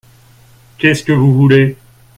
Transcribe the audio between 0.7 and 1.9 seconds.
Qu’est-ce que vous voulez?